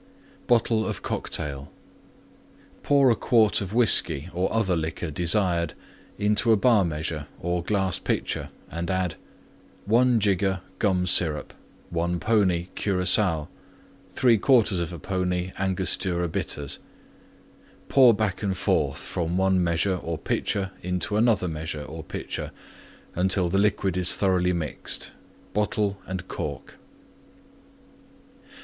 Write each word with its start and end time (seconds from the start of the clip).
BOTTLE 0.47 0.87
OF 0.87 1.03
COCKTAIL 1.03 1.69
Pour 2.81 3.11
a 3.11 3.15
quart 3.15 3.61
of 3.61 3.71
Whiskey 3.71 4.29
or 4.33 4.51
other 4.51 4.75
Liquor 4.75 5.11
desired 5.11 5.75
into 6.17 6.51
a 6.51 6.57
Bar 6.57 6.83
measure 6.83 7.27
or 7.39 7.61
glass 7.63 7.99
pitcher 7.99 8.49
and 8.71 8.89
add: 8.89 9.13
1 9.85 10.19
jigger 10.19 10.61
Gum 10.79 11.05
Syrup. 11.05 11.53
1 11.91 12.19
pony 12.19 12.69
Curacoa. 12.75 13.47
3/4 14.15 14.99
pony 15.03 15.51
Angostura 15.59 16.27
Bitters. 16.27 16.79
Pour 17.87 18.15
back 18.15 18.41
and 18.41 18.57
forth 18.57 19.01
from 19.03 19.37
one 19.37 19.63
measure 19.63 19.97
or 19.97 20.17
pitcher 20.17 20.71
into 20.81 21.15
another 21.15 21.47
measure 21.47 21.83
or 21.83 22.03
pitcher 22.03 22.49
until 23.13 23.49
the 23.49 23.59
liquid 23.59 23.95
is 23.95 24.15
thoroughly 24.15 24.51
mixed. 24.51 25.11
Bottle 25.53 25.99
and 26.07 26.27
cork. 26.27 26.79